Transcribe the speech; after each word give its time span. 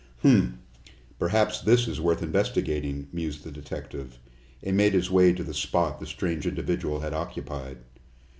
"Humph! 0.23 0.55
Perhaps 1.19 1.59
this 1.61 1.87
is 1.87 2.01
worth 2.01 2.23
investigating," 2.23 3.07
mused 3.13 3.43
the 3.43 3.51
detective, 3.51 4.17
and 4.63 4.75
made 4.75 4.93
his 4.93 5.11
way 5.11 5.31
to 5.31 5.43
the 5.43 5.53
spot 5.53 5.99
the 5.99 6.07
strange 6.07 6.47
individual 6.47 7.01
had 7.01 7.13
occupied. 7.13 7.77